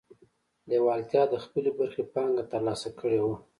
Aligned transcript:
لېوالتیا 0.69 1.23
د 1.29 1.35
خپلې 1.43 1.69
برخې 1.77 2.03
پانګه 2.13 2.43
ترلاسه 2.51 2.89
کړې 2.99 3.19
وه. 3.25 3.35